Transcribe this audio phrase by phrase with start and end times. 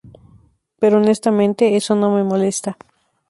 [0.79, 2.71] Pero, honestamente, eso no me molesta.